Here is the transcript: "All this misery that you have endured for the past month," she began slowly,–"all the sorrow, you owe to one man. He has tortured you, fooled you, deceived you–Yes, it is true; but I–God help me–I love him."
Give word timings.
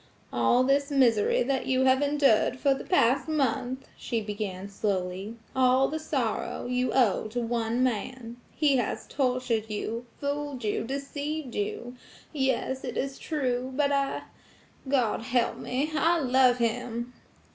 "All 0.33 0.63
this 0.63 0.89
misery 0.89 1.43
that 1.43 1.67
you 1.67 1.83
have 1.85 2.01
endured 2.01 2.57
for 2.57 2.73
the 2.73 2.83
past 2.83 3.27
month," 3.27 3.87
she 3.95 4.19
began 4.19 4.67
slowly,–"all 4.67 5.89
the 5.89 5.99
sorrow, 5.99 6.65
you 6.65 6.91
owe 6.91 7.27
to 7.27 7.39
one 7.39 7.83
man. 7.83 8.37
He 8.49 8.77
has 8.77 9.05
tortured 9.05 9.69
you, 9.69 10.07
fooled 10.19 10.63
you, 10.63 10.85
deceived 10.85 11.53
you–Yes, 11.53 12.83
it 12.83 12.97
is 12.97 13.19
true; 13.19 13.71
but 13.75 13.91
I–God 13.91 15.21
help 15.21 15.57
me–I 15.59 16.17
love 16.19 16.57
him." 16.57 17.13